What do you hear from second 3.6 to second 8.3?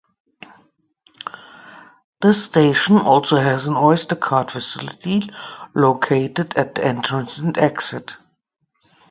an Oyster card facility located at the entrance and exit.